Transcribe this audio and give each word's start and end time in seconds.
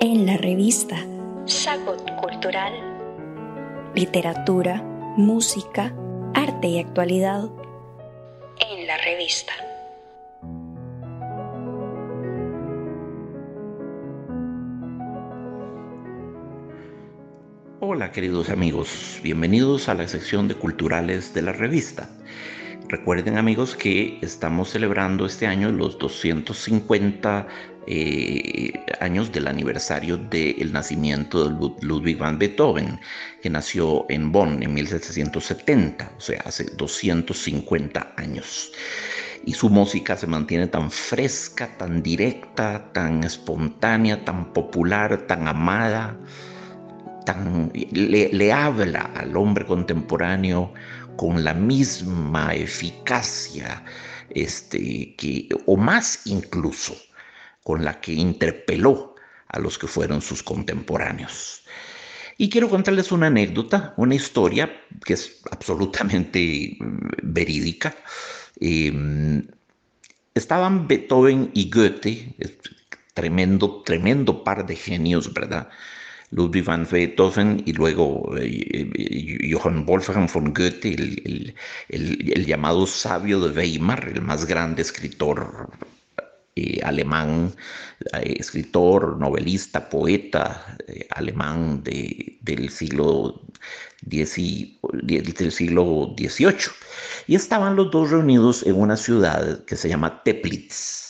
en 0.00 0.26
la 0.26 0.36
revista 0.36 0.96
Sagot 1.46 2.08
Cultural. 2.20 2.72
Literatura, 3.96 4.80
música, 5.16 5.92
arte 6.34 6.68
y 6.68 6.78
actualidad 6.78 7.48
en 8.60 8.86
la 8.86 8.96
revista. 8.98 9.52
Hola 17.80 18.12
queridos 18.12 18.50
amigos, 18.50 19.18
bienvenidos 19.24 19.88
a 19.88 19.94
la 19.94 20.06
sección 20.06 20.46
de 20.46 20.54
culturales 20.54 21.34
de 21.34 21.42
la 21.42 21.52
revista. 21.52 22.08
Recuerden 22.88 23.36
amigos 23.36 23.76
que 23.76 24.18
estamos 24.22 24.70
celebrando 24.70 25.26
este 25.26 25.46
año 25.46 25.70
los 25.70 25.98
250 25.98 27.46
eh, 27.86 28.72
años 29.00 29.30
del 29.30 29.46
aniversario 29.46 30.16
del 30.16 30.72
nacimiento 30.72 31.50
de 31.50 31.86
Ludwig 31.86 32.16
van 32.16 32.38
Beethoven, 32.38 32.98
que 33.42 33.50
nació 33.50 34.06
en 34.08 34.32
Bonn 34.32 34.62
en 34.62 34.72
1770, 34.72 36.12
o 36.16 36.20
sea, 36.20 36.40
hace 36.46 36.64
250 36.64 38.14
años. 38.16 38.72
Y 39.44 39.52
su 39.52 39.68
música 39.68 40.16
se 40.16 40.26
mantiene 40.26 40.66
tan 40.66 40.90
fresca, 40.90 41.68
tan 41.76 42.02
directa, 42.02 42.90
tan 42.94 43.22
espontánea, 43.22 44.24
tan 44.24 44.50
popular, 44.54 45.26
tan 45.26 45.46
amada, 45.46 46.16
tan, 47.26 47.70
le, 47.74 48.30
le 48.32 48.50
habla 48.50 49.10
al 49.14 49.36
hombre 49.36 49.66
contemporáneo 49.66 50.72
con 51.18 51.42
la 51.42 51.52
misma 51.52 52.54
eficacia, 52.54 53.84
este, 54.30 55.16
que, 55.16 55.48
o 55.66 55.76
más 55.76 56.20
incluso, 56.26 56.96
con 57.64 57.84
la 57.84 58.00
que 58.00 58.12
interpeló 58.12 59.16
a 59.48 59.58
los 59.58 59.78
que 59.78 59.88
fueron 59.88 60.22
sus 60.22 60.44
contemporáneos. 60.44 61.64
Y 62.36 62.48
quiero 62.48 62.70
contarles 62.70 63.10
una 63.10 63.26
anécdota, 63.26 63.94
una 63.96 64.14
historia 64.14 64.70
que 65.04 65.14
es 65.14 65.40
absolutamente 65.50 66.76
mm, 66.78 67.08
verídica. 67.24 67.96
Em, 68.60 69.44
estaban 70.34 70.86
Beethoven 70.86 71.50
y 71.52 71.68
Goethe, 71.68 72.36
tremendo, 73.12 73.82
tremendo 73.82 74.44
par 74.44 74.64
de 74.66 74.76
genios, 74.76 75.34
¿verdad? 75.34 75.68
Ludwig 76.30 76.64
van 76.64 76.86
Beethoven 76.90 77.62
y 77.64 77.72
luego 77.72 78.36
eh, 78.36 78.90
eh, 78.94 79.50
Johann 79.50 79.86
Wolfgang 79.86 80.28
von 80.30 80.52
Goethe, 80.52 80.94
el, 81.88 82.46
llamado 82.46 82.86
sabio 82.86 83.40
de 83.40 83.50
Weimar, 83.56 84.08
el 84.08 84.20
más 84.20 84.44
grande 84.44 84.82
escritor 84.82 85.70
eh, 86.54 86.80
alemán, 86.84 87.54
escritor, 88.22 89.16
novelista, 89.18 89.88
poeta 89.88 90.76
alemán 91.10 91.82
del 91.82 92.68
siglo 92.70 93.42
del 94.02 94.26
siglo 95.50 96.14
XVIII. 96.16 96.70
Y 97.26 97.34
estaban 97.34 97.74
los 97.76 97.90
dos 97.90 98.10
reunidos 98.10 98.64
en 98.64 98.76
una 98.76 98.96
ciudad 98.96 99.64
que 99.64 99.76
se 99.76 99.88
llama 99.88 100.22
Teplitz 100.22 101.07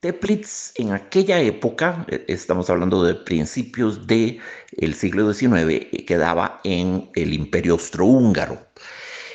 Teplitz 0.00 0.72
en 0.76 0.92
aquella 0.92 1.40
época, 1.40 2.06
e, 2.08 2.24
estamos 2.28 2.70
hablando 2.70 3.02
de 3.04 3.14
principios 3.14 4.06
del 4.06 4.40
el 4.78 4.94
siglo 4.94 5.30
XIX, 5.30 5.86
quedaba 6.06 6.60
en 6.64 7.10
el 7.14 7.34
imperio 7.34 7.74
austrohúngaro, 7.74 8.69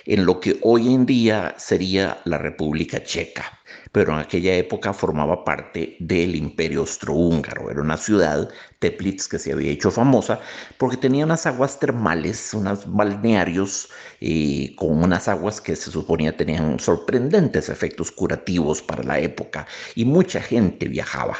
en 0.05 0.25
lo 0.25 0.39
que 0.39 0.59
hoy 0.61 0.93
en 0.93 1.05
día 1.05 1.55
sería 1.57 2.19
la 2.25 2.37
República 2.37 3.03
Checa 3.03 3.55
pero 3.95 4.11
en 4.11 4.19
aquella 4.19 4.53
época 4.55 4.91
formaba 4.91 5.45
parte 5.45 5.95
del 6.01 6.35
imperio 6.35 6.81
austrohúngaro. 6.81 7.71
Era 7.71 7.79
una 7.79 7.95
ciudad, 7.95 8.49
Teplitz, 8.79 9.25
que 9.29 9.39
se 9.39 9.53
había 9.53 9.71
hecho 9.71 9.89
famosa 9.89 10.41
porque 10.77 10.97
tenía 10.97 11.23
unas 11.23 11.45
aguas 11.45 11.79
termales, 11.79 12.53
unos 12.53 12.91
balnearios 12.91 13.87
eh, 14.19 14.75
con 14.75 15.01
unas 15.01 15.29
aguas 15.29 15.61
que 15.61 15.77
se 15.77 15.91
suponía 15.91 16.35
tenían 16.35 16.77
sorprendentes 16.77 17.69
efectos 17.69 18.11
curativos 18.11 18.81
para 18.81 19.01
la 19.01 19.17
época 19.19 19.65
y 19.95 20.03
mucha 20.03 20.41
gente 20.41 20.89
viajaba 20.89 21.37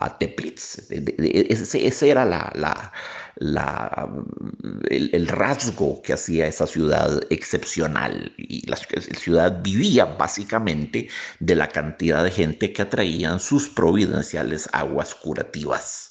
a 0.00 0.18
Teplitz. 0.18 0.78
Ese, 0.90 2.10
era 2.10 2.24
la, 2.24 2.92
el, 4.90 5.28
rasgo 5.28 6.02
que 6.02 6.12
hacía 6.12 6.46
esa 6.46 6.66
ciudad 6.66 7.20
excepcional. 7.30 8.32
Y 8.36 8.66
la, 8.68 8.76
ciudad 8.76 9.62
vivía 9.62 10.04
básicamente 10.04 11.08
de 11.40 11.54
la 11.54 11.68
cantidad 11.68 12.24
de 12.24 12.30
gente 12.30 12.72
que 12.72 12.82
atraían 12.82 13.40
sus 13.40 13.68
providenciales 13.68 14.68
aguas 14.72 15.14
curativas. 15.14 16.10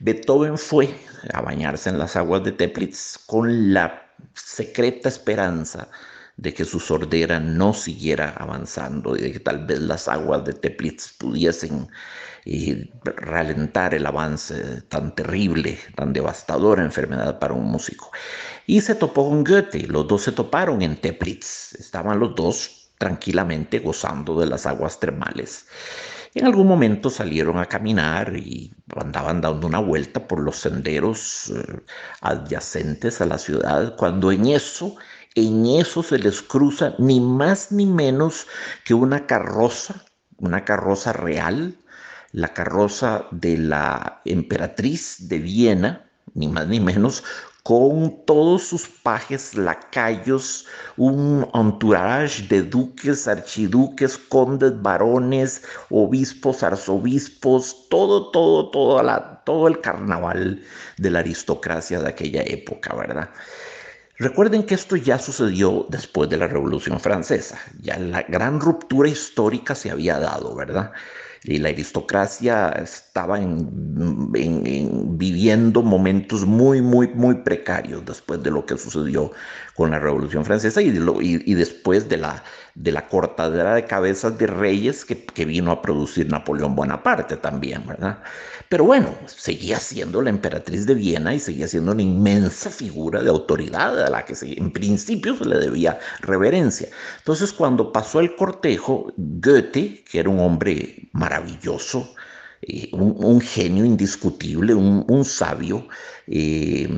Beethoven 0.00 0.58
fue 0.58 0.94
a 1.32 1.40
bañarse 1.40 1.88
en 1.90 1.98
las 1.98 2.16
aguas 2.16 2.44
de 2.44 2.52
Teplitz 2.52 3.18
con 3.26 3.72
la 3.72 4.02
secreta 4.34 5.08
esperanza 5.08 5.88
de 6.36 6.52
que 6.52 6.64
su 6.64 6.80
sordera 6.80 7.38
no 7.40 7.72
siguiera 7.72 8.30
avanzando 8.30 9.16
y 9.16 9.20
de 9.20 9.32
que 9.32 9.40
tal 9.40 9.66
vez 9.66 9.80
las 9.80 10.08
aguas 10.08 10.44
de 10.44 10.52
Teplitz 10.52 11.12
pudiesen 11.18 11.88
eh, 12.44 12.90
ralentar 13.04 13.94
el 13.94 14.06
avance 14.06 14.82
tan 14.82 15.14
terrible, 15.14 15.78
tan 15.96 16.12
devastadora 16.12 16.82
enfermedad 16.82 17.38
para 17.38 17.54
un 17.54 17.66
músico. 17.66 18.10
Y 18.66 18.80
se 18.80 18.94
topó 18.94 19.28
con 19.28 19.44
Goethe, 19.44 19.86
los 19.86 20.08
dos 20.08 20.22
se 20.22 20.32
toparon 20.32 20.82
en 20.82 21.00
Teplitz, 21.00 21.74
estaban 21.74 22.18
los 22.18 22.34
dos 22.34 22.90
tranquilamente 22.98 23.78
gozando 23.78 24.38
de 24.40 24.46
las 24.46 24.66
aguas 24.66 24.98
termales. 25.00 25.66
En 26.34 26.46
algún 26.46 26.66
momento 26.66 27.10
salieron 27.10 27.58
a 27.58 27.66
caminar 27.66 28.36
y 28.36 28.72
andaban 28.96 29.40
dando 29.40 29.68
una 29.68 29.78
vuelta 29.78 30.26
por 30.26 30.40
los 30.40 30.56
senderos 30.56 31.50
eh, 31.50 31.80
adyacentes 32.22 33.20
a 33.20 33.26
la 33.26 33.38
ciudad, 33.38 33.94
cuando 33.96 34.32
en 34.32 34.46
eso 34.46 34.96
en 35.34 35.66
eso 35.66 36.02
se 36.02 36.18
les 36.18 36.42
cruza 36.42 36.94
ni 36.98 37.20
más 37.20 37.72
ni 37.72 37.86
menos 37.86 38.46
que 38.84 38.94
una 38.94 39.26
carroza, 39.26 40.04
una 40.38 40.64
carroza 40.64 41.12
real, 41.12 41.76
la 42.32 42.52
carroza 42.52 43.26
de 43.30 43.58
la 43.58 44.20
emperatriz 44.24 45.28
de 45.28 45.38
Viena, 45.38 46.10
ni 46.34 46.48
más 46.48 46.66
ni 46.68 46.80
menos, 46.80 47.24
con 47.64 48.24
todos 48.26 48.64
sus 48.64 48.86
pajes, 48.86 49.54
lacayos, 49.54 50.66
un 50.96 51.48
entourage 51.54 52.42
de 52.48 52.62
duques, 52.62 53.26
archiduques, 53.26 54.18
condes, 54.18 54.80
varones, 54.82 55.62
obispos, 55.90 56.62
arzobispos, 56.62 57.88
todo, 57.88 58.30
todo, 58.30 58.70
todo, 58.70 59.40
todo 59.46 59.68
el 59.68 59.80
carnaval 59.80 60.62
de 60.98 61.10
la 61.10 61.20
aristocracia 61.20 62.00
de 62.00 62.08
aquella 62.08 62.42
época, 62.42 62.94
¿verdad? 62.94 63.30
Recuerden 64.18 64.62
que 64.62 64.76
esto 64.76 64.94
ya 64.96 65.18
sucedió 65.18 65.86
después 65.88 66.30
de 66.30 66.36
la 66.36 66.46
Revolución 66.46 67.00
Francesa, 67.00 67.58
ya 67.80 67.98
la 67.98 68.22
gran 68.22 68.60
ruptura 68.60 69.08
histórica 69.08 69.74
se 69.74 69.90
había 69.90 70.20
dado, 70.20 70.54
¿verdad? 70.54 70.92
Y 71.42 71.58
la 71.58 71.70
aristocracia 71.70 72.68
estaba 72.70 73.40
viviendo 75.10 75.82
momentos 75.82 76.46
muy, 76.46 76.80
muy, 76.80 77.08
muy 77.08 77.34
precarios 77.42 78.04
después 78.04 78.40
de 78.42 78.52
lo 78.52 78.64
que 78.64 78.78
sucedió 78.78 79.32
con 79.74 79.90
la 79.90 79.98
Revolución 79.98 80.44
Francesa 80.44 80.80
y, 80.82 80.90
después 81.54 82.08
de 82.08 82.16
la, 82.16 82.44
de 82.74 82.92
la 82.92 83.08
cortadera 83.08 83.74
de 83.74 83.84
cabezas 83.84 84.38
de 84.38 84.46
reyes 84.46 85.04
que, 85.04 85.24
que 85.24 85.44
vino 85.44 85.72
a 85.72 85.82
producir 85.82 86.30
Napoleón 86.30 86.76
Bonaparte 86.76 87.36
también, 87.36 87.86
¿verdad? 87.86 88.18
Pero 88.68 88.84
bueno, 88.84 89.14
seguía 89.26 89.78
siendo 89.78 90.22
la 90.22 90.30
emperatriz 90.30 90.86
de 90.86 90.94
Viena 90.94 91.34
y 91.34 91.40
seguía 91.40 91.68
siendo 91.68 91.92
una 91.92 92.02
inmensa 92.02 92.70
figura 92.70 93.22
de 93.22 93.30
autoridad 93.30 94.04
a 94.04 94.10
la 94.10 94.24
que 94.24 94.34
en 94.42 94.72
principio 94.72 95.36
se 95.36 95.44
le 95.44 95.58
debía 95.58 95.98
reverencia. 96.20 96.88
Entonces, 97.18 97.52
cuando 97.52 97.92
pasó 97.92 98.20
el 98.20 98.34
cortejo, 98.36 99.12
Goethe, 99.16 100.04
que 100.10 100.18
era 100.20 100.28
un 100.28 100.40
hombre 100.40 101.08
maravilloso, 101.12 102.14
eh, 102.62 102.88
un, 102.92 103.40
genio 103.40 103.84
indiscutible, 103.84 104.74
un, 104.74 105.24
sabio, 105.24 105.86
eh, 106.26 106.88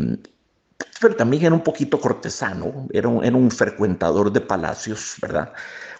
pero 1.00 1.16
también 1.16 1.44
era 1.44 1.54
un 1.54 1.62
poquito 1.62 2.00
cortesano, 2.00 2.86
era 2.92 3.10
era 3.22 3.36
un 3.36 3.50
frecuentador 3.50 4.32
de 4.32 4.40
palacios, 4.40 5.16
¿verdad? 5.20 5.52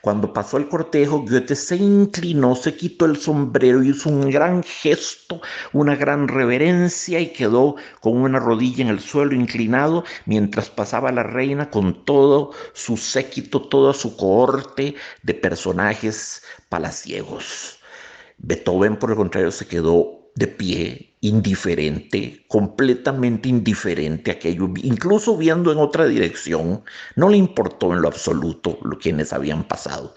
Cuando 0.07 0.33
pasó 0.33 0.57
el 0.57 0.69
cortejo, 0.69 1.25
Goethe 1.29 1.57
se 1.57 1.75
inclinó, 1.75 2.55
se 2.55 2.77
quitó 2.77 3.07
el 3.07 3.17
sombrero, 3.17 3.83
hizo 3.83 4.09
un 4.09 4.31
gran 4.31 4.63
gesto, 4.63 5.41
una 5.73 5.97
gran 5.97 6.29
reverencia 6.29 7.19
y 7.19 7.33
quedó 7.33 7.75
con 8.01 8.19
una 8.19 8.39
rodilla 8.39 8.83
en 8.85 8.89
el 8.89 9.01
suelo 9.01 9.35
inclinado 9.35 10.05
mientras 10.25 10.71
pasaba 10.71 11.11
la 11.11 11.25
reina 11.25 11.71
con 11.71 12.05
todo 12.05 12.53
su 12.73 12.97
séquito, 12.97 13.63
toda 13.63 13.93
su 13.95 14.17
cohorte 14.17 14.95
de 15.25 15.35
personajes 15.35 16.41
palaciegos. 16.69 17.81
Beethoven, 18.39 18.97
por 18.97 19.11
el 19.11 19.17
contrario, 19.17 19.51
se 19.51 19.67
quedó 19.67 20.31
de 20.37 20.47
pie, 20.47 21.16
indiferente, 21.29 22.45
completamente 22.49 23.49
indiferente 23.49 24.31
a 24.31 24.35
aquello, 24.35 24.69
incluso 24.83 25.37
viendo 25.37 25.73
en 25.73 25.79
otra 25.79 26.07
dirección, 26.07 26.83
no 27.15 27.29
le 27.29 27.37
importó 27.37 27.93
en 27.93 28.03
lo 28.03 28.09
absoluto 28.09 28.79
lo 28.83 28.99
quienes 28.99 29.33
habían 29.33 29.65
pasado. 29.65 30.15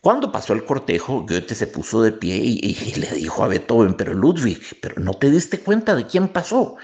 Cuando 0.00 0.30
pasó 0.30 0.52
el 0.52 0.66
cortejo, 0.66 1.24
Goethe 1.26 1.54
se 1.54 1.66
puso 1.66 2.02
de 2.02 2.12
pie 2.12 2.36
y, 2.36 2.94
le 2.96 3.10
dijo 3.12 3.42
a 3.42 3.48
Beethoven, 3.48 3.94
pero 3.94 4.12
Ludwig, 4.12 4.60
pero 4.82 5.00
no 5.00 5.14
te 5.14 5.30
diste 5.30 5.58
cuenta 5.58 5.94
de 5.94 6.06
quién 6.06 6.28
pasó. 6.28 6.76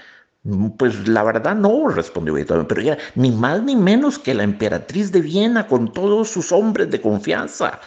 Pues 0.79 1.07
la 1.07 1.21
verdad 1.21 1.55
no, 1.55 1.87
respondió 1.87 2.33
Beethoven, 2.33 2.65
pero 2.65 2.81
era 2.81 2.97
ni 3.13 3.29
más 3.29 3.61
ni 3.61 3.75
menos 3.75 4.17
que 4.17 4.33
la 4.33 4.41
emperatriz 4.41 5.11
de 5.11 5.21
Viena 5.21 5.67
con 5.67 5.93
todos 5.93 6.29
sus 6.29 6.51
hombres 6.51 6.89
de 6.89 6.99
confianza. 6.99 7.79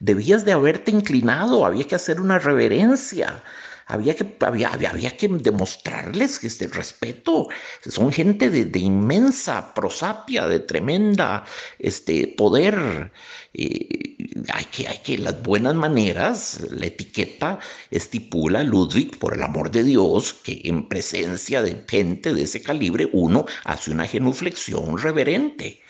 Debías 0.00 0.46
de 0.46 0.52
haberte 0.52 0.90
inclinado, 0.90 1.66
había 1.66 1.84
que 1.84 1.96
hacer 1.96 2.18
una 2.18 2.38
reverencia 2.38 3.42
había 3.88 4.14
que, 4.14 4.36
había, 4.40 4.68
había, 4.68 5.16
que 5.16 5.28
demostrarles 5.28 6.44
este 6.44 6.68
respeto. 6.68 7.48
Son 7.86 8.12
gente 8.12 8.50
de, 8.50 8.78
inmensa 8.78 9.74
prosapia, 9.74 10.46
de 10.46 10.60
tremenda 10.60 11.44
este, 11.78 12.28
poder. 12.36 13.10
hay, 13.54 14.64
que, 14.70 14.88
hay 14.88 14.98
que, 14.98 15.18
las 15.18 15.42
buenas 15.42 15.74
maneras, 15.74 16.60
la 16.70 16.86
etiqueta 16.86 17.58
estipula, 17.90 18.62
Ludwig, 18.62 19.18
por 19.18 19.34
el 19.34 19.42
amor 19.42 19.70
de 19.70 19.82
Dios, 19.84 20.34
que 20.34 20.60
en 20.64 20.86
presencia 20.86 21.62
de 21.62 21.82
gente 21.88 22.34
de 22.34 22.42
ese 22.42 22.60
calibre 22.60 23.08
uno 23.12 23.46
hace 23.64 23.90
una 23.90 24.06
genuflexión 24.06 24.98
reverente. 24.98 25.80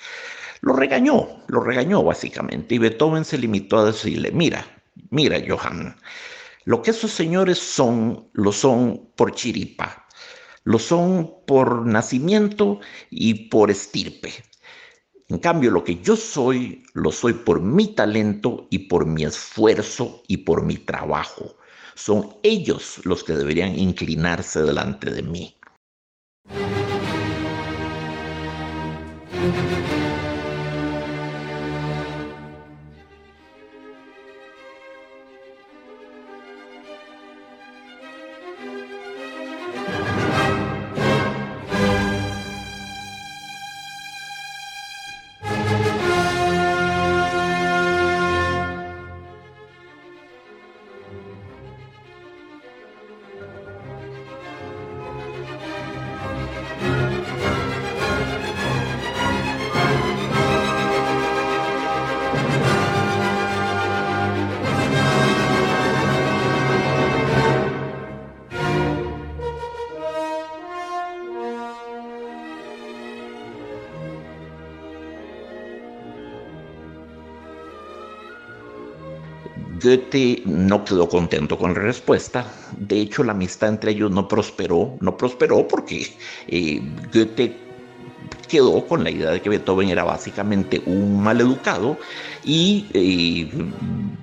Lo 0.60 0.72
regañó, 0.74 1.42
lo 1.48 1.60
regañó 1.60 2.02
básicamente, 2.02 2.76
y 2.76 2.78
Beethoven 2.78 3.24
se 3.24 3.38
limitó 3.38 3.78
a 3.78 3.86
decirle, 3.86 4.30
mira, 4.32 4.66
mira, 5.10 5.40
Johann, 5.46 5.96
lo 6.68 6.82
que 6.82 6.90
esos 6.90 7.10
señores 7.12 7.56
son, 7.56 8.28
lo 8.34 8.52
son 8.52 9.10
por 9.16 9.34
chiripa, 9.34 10.06
lo 10.64 10.78
son 10.78 11.32
por 11.46 11.86
nacimiento 11.86 12.80
y 13.08 13.48
por 13.48 13.70
estirpe. 13.70 14.34
En 15.28 15.38
cambio, 15.38 15.70
lo 15.70 15.82
que 15.82 16.02
yo 16.02 16.14
soy, 16.14 16.82
lo 16.92 17.10
soy 17.10 17.32
por 17.32 17.62
mi 17.62 17.94
talento 17.94 18.66
y 18.68 18.80
por 18.80 19.06
mi 19.06 19.24
esfuerzo 19.24 20.22
y 20.28 20.36
por 20.36 20.62
mi 20.62 20.76
trabajo. 20.76 21.56
Son 21.94 22.36
ellos 22.42 23.00
los 23.04 23.24
que 23.24 23.32
deberían 23.32 23.78
inclinarse 23.78 24.60
delante 24.60 25.10
de 25.10 25.22
mí. 25.22 25.54
Goethe 79.82 80.42
no 80.46 80.84
quedó 80.84 81.08
contento 81.08 81.58
con 81.58 81.74
la 81.74 81.80
respuesta. 81.80 82.44
De 82.76 83.00
hecho, 83.00 83.24
la 83.24 83.32
amistad 83.32 83.70
entre 83.70 83.92
ellos 83.92 84.10
no 84.10 84.26
prosperó. 84.26 84.96
No 85.00 85.16
prosperó 85.16 85.66
porque 85.66 86.06
eh, 86.48 86.80
Goethe 87.12 87.56
quedó 88.48 88.86
con 88.86 89.04
la 89.04 89.10
idea 89.10 89.30
de 89.30 89.40
que 89.40 89.50
Beethoven 89.50 89.90
era 89.90 90.04
básicamente 90.04 90.82
un 90.86 91.22
maleducado 91.22 91.98
y 92.44 92.86
eh, 92.94 93.48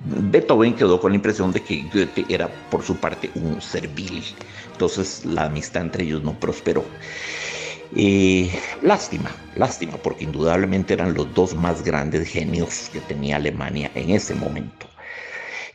Beethoven 0.04 0.74
quedó 0.74 1.00
con 1.00 1.12
la 1.12 1.16
impresión 1.16 1.52
de 1.52 1.62
que 1.62 1.88
Goethe 1.92 2.26
era 2.28 2.48
por 2.70 2.82
su 2.82 2.96
parte 2.96 3.30
un 3.36 3.62
servil. 3.62 4.24
Entonces 4.72 5.24
la 5.24 5.44
amistad 5.44 5.82
entre 5.82 6.04
ellos 6.04 6.22
no 6.22 6.38
prosperó. 6.38 6.84
Eh, 7.94 8.50
lástima, 8.82 9.30
lástima, 9.54 9.96
porque 9.96 10.24
indudablemente 10.24 10.94
eran 10.94 11.14
los 11.14 11.32
dos 11.34 11.54
más 11.54 11.82
grandes 11.84 12.28
genios 12.28 12.90
que 12.92 13.00
tenía 13.00 13.36
Alemania 13.36 13.90
en 13.94 14.10
ese 14.10 14.34
momento. 14.34 14.86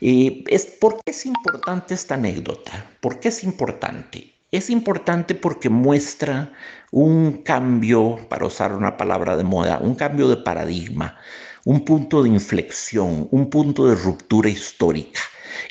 Es, 0.04 0.66
¿Por 0.66 0.96
qué 1.04 1.12
es 1.12 1.26
importante 1.26 1.94
esta 1.94 2.14
anécdota? 2.14 2.72
¿Por 3.00 3.20
qué 3.20 3.28
es 3.28 3.44
importante? 3.44 4.34
Es 4.50 4.68
importante 4.68 5.36
porque 5.36 5.68
muestra 5.68 6.52
un 6.90 7.44
cambio, 7.44 8.18
para 8.28 8.46
usar 8.46 8.72
una 8.72 8.96
palabra 8.96 9.36
de 9.36 9.44
moda, 9.44 9.78
un 9.78 9.94
cambio 9.94 10.28
de 10.28 10.38
paradigma, 10.38 11.16
un 11.64 11.84
punto 11.84 12.24
de 12.24 12.30
inflexión, 12.30 13.28
un 13.30 13.48
punto 13.48 13.86
de 13.86 13.94
ruptura 13.94 14.48
histórica. 14.48 15.20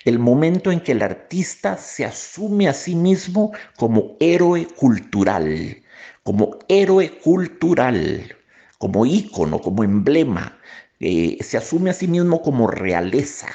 El 0.05 0.17
momento 0.17 0.71
en 0.71 0.79
que 0.79 0.93
el 0.93 1.01
artista 1.01 1.75
se 1.75 2.05
asume 2.05 2.69
a 2.69 2.73
sí 2.73 2.95
mismo 2.95 3.51
como 3.75 4.15
héroe 4.21 4.65
cultural, 4.65 5.75
como 6.23 6.57
héroe 6.69 7.19
cultural, 7.19 8.33
como 8.77 9.05
ícono, 9.05 9.59
como 9.59 9.83
emblema, 9.83 10.57
eh, 11.01 11.37
se 11.41 11.57
asume 11.57 11.89
a 11.89 11.93
sí 11.93 12.07
mismo 12.07 12.41
como 12.41 12.67
realeza, 12.67 13.47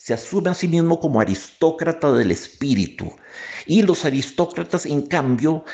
se 0.00 0.14
asume 0.14 0.48
a 0.48 0.54
sí 0.54 0.66
mismo 0.66 0.98
como 0.98 1.20
aristócrata 1.20 2.10
del 2.12 2.30
espíritu. 2.30 3.14
Y 3.66 3.82
los 3.82 4.06
aristócratas, 4.06 4.86
en 4.86 5.02
cambio, 5.02 5.66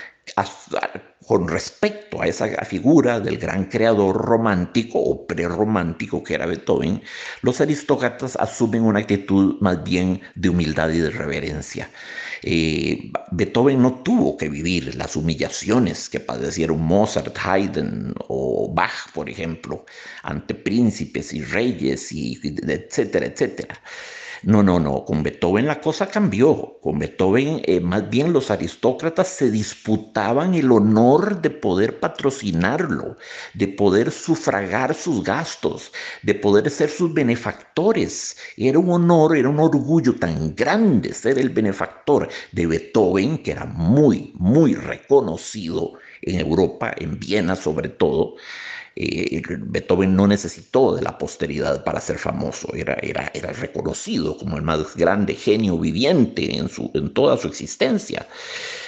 con 1.27 1.49
respecto 1.49 2.23
a 2.23 2.27
esa 2.27 2.49
figura 2.65 3.21
del 3.21 3.39
gran 3.39 3.65
creador 3.65 4.17
romántico 4.17 4.99
o 4.99 5.27
prerromántico 5.27 6.23
que 6.23 6.35
era 6.35 6.47
Beethoven, 6.47 7.03
los 7.43 7.61
aristócratas 7.61 8.37
asumen 8.37 8.83
una 8.83 9.01
actitud 9.01 9.57
más 9.61 9.83
bien 9.83 10.21
de 10.35 10.49
humildad 10.49 10.91
y 10.91 10.99
de 10.99 11.11
reverencia. 11.11 11.91
Eh, 12.43 13.11
Beethoven 13.33 13.83
no 13.83 14.03
tuvo 14.03 14.37
que 14.37 14.49
vivir 14.49 14.95
las 14.95 15.17
humillaciones 15.17 16.09
que 16.09 16.21
padecieron 16.21 16.81
Mozart, 16.81 17.37
Haydn 17.43 18.15
o 18.29 18.73
Bach, 18.73 19.11
por 19.13 19.29
ejemplo, 19.29 19.85
ante 20.23 20.55
príncipes 20.55 21.33
y 21.33 21.43
reyes 21.43 22.13
y 22.13 22.39
etcétera, 22.69 23.27
etcétera. 23.27 23.81
No, 24.47 24.63
no, 24.63 24.79
no, 24.79 25.05
con 25.05 25.25
Beethoven 25.25 25.67
la 25.67 25.81
cosa 25.81 26.07
cambió. 26.07 26.79
Con 26.81 27.01
Beethoven 27.01 27.63
eh, 27.65 27.81
más 27.81 28.09
bien 28.09 28.33
los 28.33 28.49
aristócratas 28.53 29.27
se 29.27 29.51
disputaban 29.51 30.55
el 30.55 30.71
honor 30.71 31.43
de 31.43 31.51
poder 31.51 31.99
patrocinarlo, 31.99 33.17
de 33.55 33.67
poder 33.67 34.13
sufragar 34.13 34.95
sus 34.95 35.25
gastos, 35.25 35.91
de 36.23 36.37
poder 36.37 36.71
ser 36.71 36.91
sus 36.91 37.13
benefactores. 37.13 38.37
Era 38.57 38.79
un 38.79 38.89
honor, 38.91 39.37
era 39.37 39.49
un 39.49 39.59
orgullo 39.59 40.15
tan 40.15 40.55
grande 40.55 41.13
ser 41.13 41.41
el 41.41 41.51
benefactor 41.51 42.29
de 42.53 42.67
Beethoven, 42.69 43.39
que 43.39 43.51
era 43.51 43.65
muy, 43.65 44.33
muy 44.37 44.75
reconocido 44.77 45.95
en 46.23 46.39
Europa, 46.39 46.95
en 46.97 47.19
Viena 47.19 47.57
sobre 47.57 47.89
todo, 47.89 48.37
eh, 48.99 49.43
Beethoven 49.59 50.17
no 50.17 50.27
necesitó 50.27 50.95
de 50.95 51.03
la 51.03 51.19
posteridad 51.19 51.85
para 51.85 52.01
ser 52.01 52.19
famoso, 52.19 52.73
era, 52.75 52.95
era, 53.03 53.31
era 53.35 53.53
reconocido 53.53 54.39
como 54.39 54.57
el 54.57 54.63
más 54.63 54.97
grande 54.97 55.35
genio 55.35 55.79
viviente 55.79 56.57
en, 56.57 56.71
su, 56.71 56.91
en 56.95 57.11
toda 57.11 57.37
su 57.37 57.47
existencia, 57.47 58.27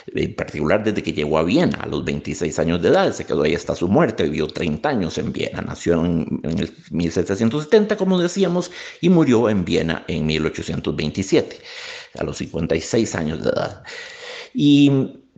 en 0.06 0.34
particular 0.34 0.82
desde 0.82 1.02
que 1.02 1.12
llegó 1.12 1.36
a 1.36 1.42
Viena 1.42 1.76
a 1.82 1.86
los 1.86 2.06
26 2.06 2.58
años 2.58 2.80
de 2.80 2.88
edad, 2.88 3.12
se 3.12 3.26
quedó 3.26 3.42
ahí 3.42 3.54
hasta 3.54 3.74
su 3.74 3.86
muerte, 3.86 4.24
vivió 4.24 4.46
30 4.46 4.88
años 4.88 5.18
en 5.18 5.30
Viena, 5.30 5.60
nació 5.60 6.02
en, 6.02 6.40
en 6.42 6.58
el 6.58 6.74
1770, 6.90 7.96
como 7.98 8.18
decíamos, 8.18 8.70
y 9.02 9.10
murió 9.10 9.50
en 9.50 9.66
Viena 9.66 10.04
en 10.08 10.24
1827, 10.24 11.58
a 12.18 12.24
los 12.24 12.38
56 12.38 13.14
años 13.14 13.44
de 13.44 13.50
edad. 13.50 13.82
Y 14.54 14.90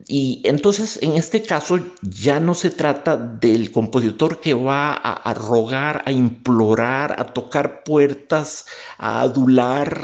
y 0.06 0.40
entonces, 0.44 0.98
en 1.02 1.12
este 1.12 1.42
caso, 1.42 1.78
ya 2.02 2.40
no 2.40 2.54
se 2.54 2.70
trata 2.70 3.16
del 3.16 3.70
compositor 3.70 4.40
que 4.40 4.54
va 4.54 4.94
a, 4.94 5.34
rogar, 5.34 6.02
a 6.06 6.12
implorar, 6.12 7.14
a 7.20 7.26
tocar 7.26 7.84
puertas, 7.84 8.66
a 8.98 9.20
adular, 9.20 10.00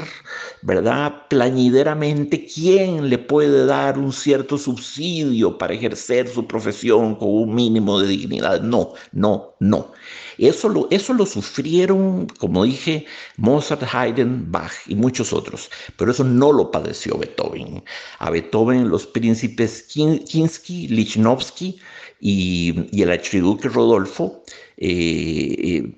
¿verdad? 0.61 1.27
Plañideramente, 1.29 2.45
¿quién 2.45 3.09
le 3.09 3.17
puede 3.17 3.65
dar 3.65 3.97
un 3.97 4.13
cierto 4.13 4.57
subsidio 4.57 5.57
para 5.57 5.73
ejercer 5.73 6.27
su 6.27 6.45
profesión 6.47 7.15
con 7.15 7.29
un 7.29 7.55
mínimo 7.55 7.99
de 7.99 8.07
dignidad? 8.07 8.61
No, 8.61 8.93
no, 9.11 9.55
no. 9.59 9.91
Eso 10.37 10.69
lo, 10.69 10.87
eso 10.91 11.13
lo 11.13 11.25
sufrieron, 11.25 12.27
como 12.39 12.63
dije, 12.63 13.05
Mozart, 13.37 13.83
Haydn, 13.91 14.51
Bach 14.51 14.73
y 14.87 14.95
muchos 14.95 15.33
otros, 15.33 15.69
pero 15.97 16.11
eso 16.11 16.23
no 16.23 16.51
lo 16.51 16.69
padeció 16.71 17.17
Beethoven. 17.17 17.83
A 18.19 18.29
Beethoven 18.29 18.89
los 18.89 19.07
príncipes 19.07 19.83
Kinsky, 19.83 20.87
Lichnowsky 20.87 21.79
y, 22.19 23.01
el 23.01 23.11
archiduque 23.11 23.69
Rodolfo 23.69 24.43
eh, 24.77 25.55
eh, 25.59 25.97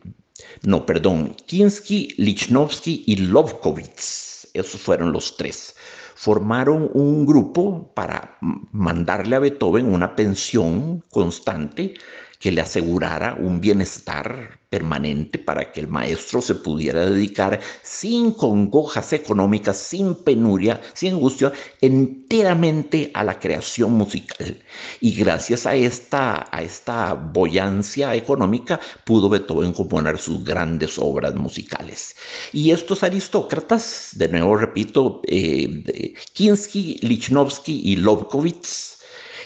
no, 0.64 0.86
perdón, 0.86 1.36
Kinsky, 1.46 2.14
Lichnowsky 2.18 3.04
y 3.08 3.18
Lovkovitz, 3.18 4.48
esos 4.54 4.80
fueron 4.82 5.12
los 5.12 5.36
tres 5.36 5.76
formaron 6.20 6.92
un 6.94 7.26
grupo 7.26 7.94
para 7.94 8.38
mandarle 8.74 9.38
a 9.38 9.40
Beethoven 9.40 9.86
una 9.86 10.18
pensión 10.18 11.02
constante 11.12 11.94
que 12.40 12.52
le 12.52 12.62
asegurara 12.62 13.36
un 13.38 13.60
bienestar 13.60 14.60
permanente 14.70 15.40
para 15.40 15.72
que 15.72 15.82
el 15.82 15.88
maestro 15.88 16.42
se 16.42 16.56
pudiera 16.56 17.06
dedicar 17.06 17.60
sin 17.84 18.32
congojas 18.32 19.12
económicas, 19.14 19.78
sin 19.78 20.16
penuria, 20.16 20.80
sin 20.94 21.16
angustia, 21.16 21.52
enteramente 21.82 23.12
a 23.14 23.24
la 23.24 23.40
creación 23.40 23.94
musical. 23.94 24.58
Y 25.02 25.14
gracias 25.16 25.66
a 25.66 25.76
esta, 25.76 26.48
a 26.52 26.62
esta 26.62 27.14
boyancia 27.14 28.16
económica 28.16 28.80
pudo 29.06 29.28
Beethoven 29.28 29.74
componer 29.74 30.18
sus 30.18 30.44
grandes 30.44 30.98
obras 30.98 31.36
musicales. 31.36 32.16
Y 32.54 32.72
estos 32.72 33.04
aristócratas, 33.04 34.12
de 34.14 34.30
nuevo 34.30 34.56
repito, 34.56 35.22
eh, 35.28 36.14
Kinsky, 36.34 37.00
Lichnowsky 37.02 37.82
y 37.84 37.96
Lobkowitz, 37.98 38.99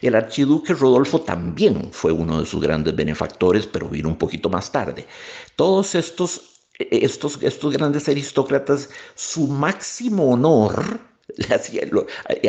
el 0.07 0.15
archiduque 0.15 0.73
Rodolfo 0.73 1.21
también 1.21 1.89
fue 1.91 2.11
uno 2.11 2.39
de 2.39 2.45
sus 2.45 2.61
grandes 2.61 2.95
benefactores, 2.95 3.65
pero 3.67 3.87
vino 3.89 4.09
un 4.09 4.17
poquito 4.17 4.49
más 4.49 4.71
tarde. 4.71 5.05
Todos 5.55 5.95
estos, 5.95 6.59
estos, 6.79 7.41
estos 7.41 7.73
grandes 7.73 8.09
aristócratas, 8.09 8.89
su 9.15 9.47
máximo 9.47 10.31
honor, 10.31 10.99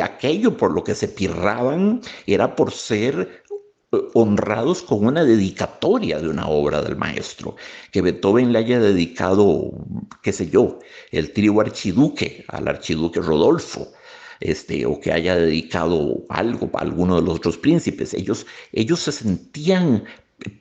aquello 0.03 0.57
por 0.57 0.73
lo 0.73 0.83
que 0.83 0.95
se 0.95 1.07
pirraban 1.07 2.01
era 2.27 2.55
por 2.55 2.71
ser 2.71 3.43
eh, 3.91 3.97
honrados 4.13 4.81
con 4.81 5.05
una 5.05 5.23
dedicatoria 5.23 6.19
de 6.19 6.27
una 6.27 6.47
obra 6.47 6.81
del 6.81 6.95
maestro, 6.95 7.55
que 7.91 8.01
Beethoven 8.01 8.51
le 8.51 8.59
haya 8.59 8.79
dedicado, 8.79 9.71
qué 10.21 10.33
sé 10.33 10.49
yo, 10.49 10.79
el 11.11 11.31
trío 11.31 11.59
archiduque 11.61 12.43
al 12.47 12.67
archiduque 12.67 13.21
Rodolfo, 13.21 13.87
este, 14.39 14.85
o 14.85 14.99
que 14.99 15.11
haya 15.11 15.35
dedicado 15.35 16.25
algo 16.29 16.69
a 16.73 16.81
alguno 16.81 17.15
de 17.15 17.21
los 17.21 17.35
otros 17.35 17.57
príncipes. 17.57 18.13
Ellos, 18.13 18.45
ellos 18.71 18.99
se 18.99 19.11
sentían 19.11 20.03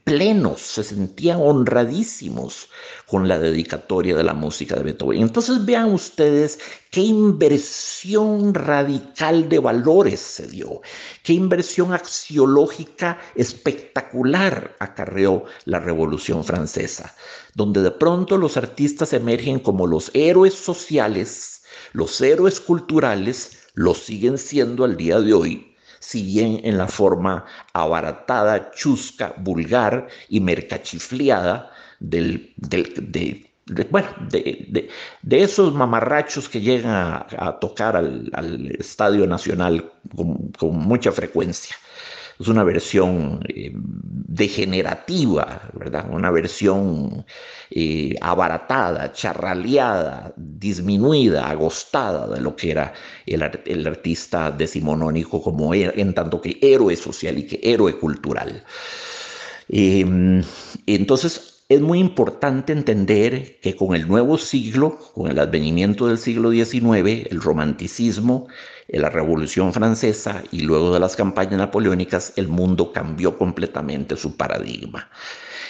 plenos, 0.05 0.61
se 0.61 0.85
sentían 0.85 1.41
honradísimos 1.41 2.69
con 3.07 3.27
la 3.27 3.39
dedicatoria 3.39 4.17
de 4.17 4.23
la 4.23 4.33
música 4.33 4.77
de 4.77 4.85
Beethoven. 4.85 5.23
Entonces 5.23 5.65
vean 5.65 5.93
ustedes 5.93 6.59
qué 6.91 7.01
inversión 7.01 8.55
radical 8.55 9.49
de 9.49 9.59
valores 9.59 10.21
se 10.21 10.47
dio, 10.47 10.81
qué 11.23 11.33
inversión 11.33 11.93
axiológica 11.93 13.19
espectacular 13.35 14.77
acarreó 14.79 15.45
la 15.65 15.81
Revolución 15.81 16.45
Francesa, 16.45 17.15
donde 17.55 17.83
de 17.83 17.91
pronto 17.91 18.39
los 18.39 18.57
artistas 18.57 19.13
emergen 19.13 19.59
como 19.59 19.87
los 19.87 20.11
héroes 20.15 20.55
sociales, 20.55 21.63
los 21.93 22.21
héroes 22.21 22.61
culturales, 22.61 23.64
lo 23.75 23.95
siguen 23.95 24.39
siendo 24.39 24.85
al 24.85 24.97
día 24.97 25.21
de 25.21 25.35
hoy, 25.35 25.77
si 26.01 26.23
bien 26.23 26.61
en 26.65 26.79
la 26.79 26.89
forma 26.89 27.45
abaratada, 27.73 28.71
chusca, 28.73 29.35
vulgar 29.39 30.09
y 30.29 30.41
mercachifleada 30.41 31.71
del, 32.01 32.53
de, 32.57 33.49
bueno, 33.91 34.09
de, 34.31 34.91
esos 35.31 35.75
mamarrachos 35.75 36.49
que 36.49 36.61
llegan 36.61 37.25
a, 37.39 37.59
tocar 37.61 37.97
al, 37.97 38.77
Estadio 38.79 39.27
Nacional 39.27 39.93
con 40.59 40.77
mucha 40.77 41.11
frecuencia 41.13 41.77
es 42.39 42.49
una 42.49 42.65
versión 42.65 43.41
eh, 43.49 43.73
degenerativa, 43.75 45.63
¿verdad? 45.73 46.07
Una 46.11 46.31
versión 46.31 47.25
eh, 47.71 48.15
abaratada, 48.21 49.13
charraleada, 49.13 50.33
disminuida, 50.37 51.49
agostada 51.49 52.27
de 52.27 52.41
lo 52.41 52.57
que 52.57 52.73
era 52.73 52.93
el, 53.27 53.87
artista 53.87 54.51
decimonónico 54.51 55.43
como 55.43 55.75
en 55.75 56.15
tanto 56.15 56.41
que 56.41 56.59
héroe 56.61 56.97
social 56.97 57.39
y 57.39 57.47
que 57.47 57.61
héroe 57.63 57.99
cultural. 57.99 58.65
Em, 59.69 60.43
entonces, 60.87 61.54
es 61.69 61.81
muy 61.81 61.99
importante 61.99 62.73
entender 62.73 63.59
que 63.61 63.75
con 63.75 63.95
el 63.95 64.07
nuevo 64.07 64.37
siglo, 64.37 64.99
con 65.15 65.31
el 65.31 65.39
advenimiento 65.39 66.07
del 66.07 66.19
siglo 66.19 66.51
XIX, 66.51 67.27
el 67.31 67.41
romanticismo, 67.41 68.49
la 68.89 69.09
Revolución 69.09 69.73
Francesa 69.73 70.43
y 70.53 70.61
luego 70.61 70.93
de 70.93 71.01
las 71.01 71.17
campañas 71.17 71.57
napoleónicas, 71.57 72.35
el 72.37 72.49
mundo 72.49 72.93
cambió 72.93 73.39
completamente 73.39 74.17
su 74.17 74.37
paradigma. 74.37 75.11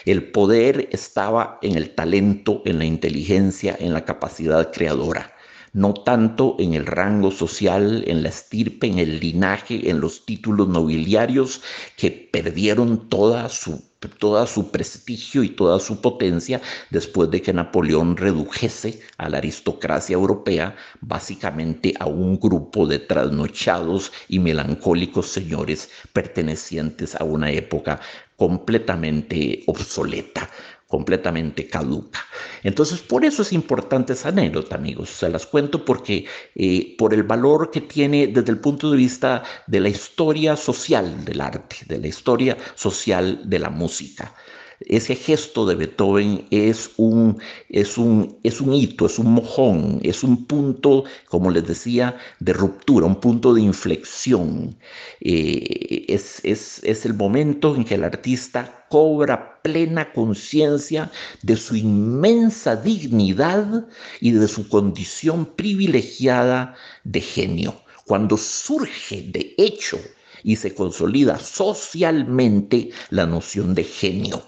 El 0.04 0.32
poder 0.32 0.88
estaba 0.90 1.58
en 1.62 1.76
el 1.76 1.94
talento, 1.94 2.62
en 2.64 2.78
la 2.78 2.84
inteligencia, 2.84 3.76
en 3.78 3.92
la 3.92 4.04
capacidad 4.04 4.72
creadora 4.72 5.33
no 5.74 5.92
tanto 5.92 6.56
en 6.58 6.72
el 6.74 6.86
rango 6.86 7.30
social, 7.30 8.04
en 8.06 8.22
la 8.22 8.30
estirpe, 8.30 8.86
en 8.86 8.98
el 8.98 9.20
linaje, 9.20 9.90
en 9.90 10.00
los 10.00 10.24
títulos 10.24 10.68
nobiliarios 10.68 11.60
que 11.96 12.10
perdieron 12.10 13.08
toda 13.08 13.48
su 13.50 13.82
toda 14.18 14.46
su 14.46 14.70
prestigio 14.70 15.42
y 15.42 15.48
toda 15.48 15.80
su 15.80 16.00
potencia 16.00 16.60
después 16.90 17.30
de 17.30 17.40
que 17.42 17.52
Napoleón 17.52 18.16
redujese 18.16 19.00
a 19.16 19.28
la 19.28 19.38
aristocracia 19.38 20.14
europea 20.14 20.76
básicamente 21.00 21.94
a 21.98 22.06
un 22.06 22.38
grupo 22.38 22.86
de 22.86 22.98
trasnochados 22.98 24.12
y 24.28 24.40
melancólicos 24.40 25.28
señores 25.28 25.90
pertenecientes 26.12 27.14
a 27.14 27.24
una 27.24 27.50
época 27.50 28.00
completamente 28.36 29.62
obsoleta, 29.66 30.50
completamente 30.86 31.66
caduca. 31.66 32.20
Entonces, 32.62 33.00
por 33.00 33.24
eso 33.24 33.42
es 33.42 33.52
importante 33.52 34.12
esa 34.12 34.28
anécdota, 34.28 34.76
amigos. 34.76 35.10
Se 35.10 35.28
las 35.28 35.46
cuento 35.46 35.84
porque 35.84 36.26
eh, 36.54 36.94
por 36.98 37.14
el 37.14 37.22
valor 37.22 37.70
que 37.70 37.80
tiene 37.80 38.26
desde 38.26 38.52
el 38.52 38.60
punto 38.60 38.90
de 38.90 38.96
vista 38.96 39.42
de 39.66 39.80
la 39.80 39.88
historia 39.88 40.56
social 40.56 41.24
del 41.24 41.40
arte, 41.40 41.76
de 41.86 41.98
la 41.98 42.06
historia 42.06 42.56
social 42.74 43.40
de 43.48 43.58
la 43.58 43.70
música. 43.70 44.34
Ese 44.80 45.14
gesto 45.14 45.66
de 45.66 45.76
Beethoven 45.76 46.46
es 46.50 46.90
un, 46.96 47.38
es 47.68 47.96
un, 47.96 48.38
es 48.42 48.60
un 48.60 48.74
hito, 48.74 49.06
es 49.06 49.18
un 49.18 49.32
mojón, 49.32 50.00
es 50.02 50.22
un 50.24 50.46
punto, 50.46 51.04
como 51.28 51.50
les 51.50 51.66
decía, 51.66 52.16
de 52.40 52.52
ruptura, 52.52 53.06
un 53.06 53.20
punto 53.20 53.54
de 53.54 53.62
inflexión. 53.62 54.76
Eh, 55.20 56.06
es, 56.08 56.40
es, 56.44 56.80
es 56.82 57.06
el 57.06 57.14
momento 57.14 57.74
en 57.76 57.84
que 57.84 57.94
el 57.94 58.04
artista 58.04 58.86
cobra 58.90 59.60
plena 59.62 60.12
conciencia 60.12 61.10
de 61.42 61.56
su 61.56 61.76
inmensa 61.76 62.76
dignidad 62.76 63.86
y 64.20 64.32
de 64.32 64.48
su 64.48 64.68
condición 64.68 65.46
privilegiada 65.46 66.74
de 67.04 67.20
genio. 67.20 67.80
Cuando 68.06 68.36
surge 68.36 69.22
de 69.22 69.54
hecho 69.56 69.98
y 70.42 70.56
se 70.56 70.74
consolida 70.74 71.38
socialmente 71.38 72.90
la 73.10 73.26
noción 73.26 73.74
de 73.74 73.84
genio. 73.84 74.42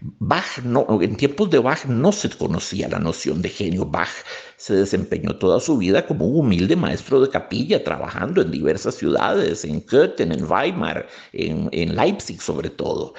Bach 0.00 0.58
no, 0.64 0.86
en 1.02 1.16
tiempos 1.16 1.50
de 1.50 1.58
Bach 1.58 1.84
no 1.86 2.12
se 2.12 2.30
conocía 2.30 2.88
la 2.88 2.98
noción 2.98 3.42
de 3.42 3.48
genio. 3.48 3.84
Bach 3.86 4.10
se 4.56 4.74
desempeñó 4.74 5.36
toda 5.36 5.60
su 5.60 5.78
vida 5.78 6.06
como 6.06 6.26
un 6.26 6.40
humilde 6.46 6.76
maestro 6.76 7.20
de 7.20 7.30
capilla, 7.30 7.82
trabajando 7.82 8.42
en 8.42 8.50
diversas 8.50 8.96
ciudades, 8.96 9.64
en 9.64 9.80
Köthen, 9.80 10.32
en 10.32 10.44
Weimar, 10.50 11.06
en, 11.32 11.68
en 11.72 11.94
Leipzig 11.94 12.40
sobre 12.40 12.70
todo 12.70 13.14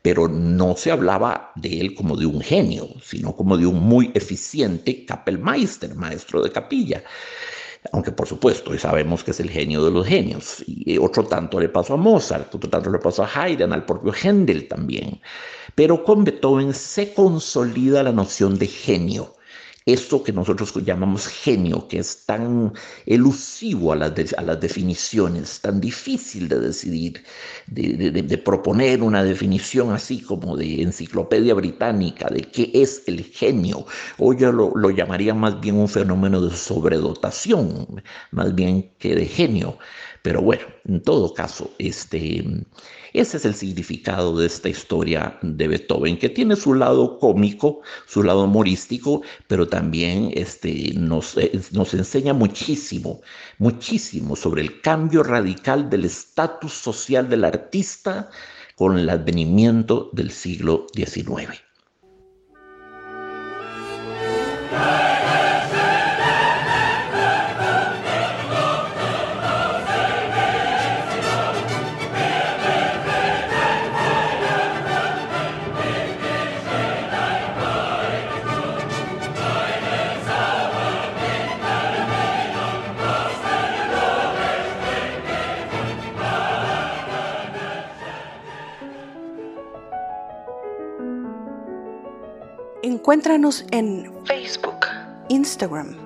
pero 0.00 0.28
no 0.28 0.76
se 0.76 0.90
hablaba 0.90 1.52
de 1.56 1.80
él 1.80 1.94
como 1.94 2.16
de 2.16 2.24
un 2.24 2.40
genio, 2.40 2.88
sino 3.02 3.34
como 3.36 3.58
de 3.58 3.66
un 3.66 3.80
muy 3.80 4.10
eficiente 4.14 5.04
Kapellmeister, 5.04 5.94
maestro 5.96 6.42
de 6.42 6.52
capilla. 6.52 7.02
Aunque 7.92 8.12
por 8.12 8.26
supuesto, 8.26 8.70
hoy 8.70 8.78
sabemos 8.78 9.24
que 9.24 9.30
es 9.30 9.40
el 9.40 9.50
genio 9.50 9.84
de 9.84 9.90
los 9.90 10.06
genios. 10.06 10.64
Y 10.66 10.98
otro 10.98 11.24
tanto 11.24 11.60
le 11.60 11.68
pasó 11.68 11.94
a 11.94 11.96
Mozart, 11.96 12.54
otro 12.54 12.68
tanto 12.68 12.90
le 12.90 12.98
pasó 12.98 13.24
a 13.24 13.30
Haydn, 13.32 13.72
al 13.72 13.84
propio 13.84 14.12
Händel 14.12 14.68
también. 14.68 15.20
Pero 15.74 16.04
con 16.04 16.24
Beethoven 16.24 16.74
se 16.74 17.14
consolida 17.14 18.02
la 18.02 18.12
noción 18.12 18.58
de 18.58 18.66
genio 18.66 19.34
esto 19.92 20.22
que 20.22 20.32
nosotros 20.32 20.72
llamamos 20.84 21.26
genio, 21.26 21.88
que 21.88 21.98
es 21.98 22.24
tan 22.26 22.72
elusivo 23.06 23.92
a 23.92 23.96
las, 23.96 24.12
a 24.36 24.42
las 24.42 24.60
definiciones, 24.60 25.60
tan 25.60 25.80
difícil 25.80 26.48
de 26.48 26.60
decidir, 26.60 27.24
de, 27.66 28.38
proponer 28.44 29.02
una 29.02 29.24
definición 29.24 29.92
así 29.92 30.20
como 30.20 30.56
de 30.56 30.82
enciclopedia 30.82 31.54
británica 31.54 32.28
de 32.28 32.42
qué 32.42 32.70
es 32.74 33.02
el 33.06 33.24
genio, 33.24 33.86
o 34.18 34.34
yo 34.34 34.52
lo 34.52 34.90
llamaría 34.90 35.34
más 35.34 35.58
bien 35.60 35.76
un 35.76 35.88
fenómeno 35.88 36.40
de 36.40 36.54
sobredotación, 36.54 38.02
más 38.30 38.54
bien 38.54 38.92
que 38.98 39.14
de 39.14 39.26
genio. 39.26 39.78
Pero 40.28 40.42
bueno, 40.42 40.66
en 40.86 41.00
todo 41.00 41.32
caso, 41.32 41.70
este, 41.78 42.44
ese 43.14 43.36
es 43.38 43.44
el 43.46 43.54
significado 43.54 44.36
de 44.36 44.46
esta 44.46 44.68
historia 44.68 45.38
de 45.40 45.68
Beethoven, 45.68 46.18
que 46.18 46.28
tiene 46.28 46.54
su 46.54 46.74
lado 46.74 47.18
cómico, 47.18 47.80
su 48.06 48.22
lado 48.22 48.44
humorístico, 48.44 49.22
pero 49.46 49.66
también 49.66 50.30
este, 50.34 50.92
nos, 50.92 51.38
eh, 51.38 51.58
nos 51.72 51.94
enseña 51.94 52.34
muchísimo, 52.34 53.22
muchísimo 53.56 54.36
sobre 54.36 54.60
el 54.60 54.82
cambio 54.82 55.22
radical 55.22 55.88
del 55.88 56.04
estatus 56.04 56.74
social 56.74 57.30
del 57.30 57.44
artista 57.44 58.28
con 58.76 58.98
el 58.98 59.08
advenimiento 59.08 60.10
del 60.12 60.30
siglo 60.30 60.88
XIX. 60.94 61.67
Encuéntranos 93.08 93.64
en 93.70 94.12
Facebook, 94.26 94.84
Instagram, 95.30 95.96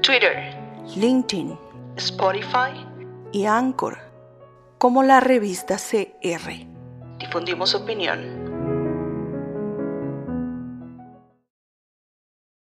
Twitter, 0.00 0.56
LinkedIn 0.94 1.58
Spotify. 1.96 2.86
y 3.32 3.46
Anchor 3.46 3.98
como 4.78 5.02
la 5.02 5.18
revista 5.18 5.76
CR. 5.76 6.52
Difundimos 7.18 7.74
opinión. 7.74 8.45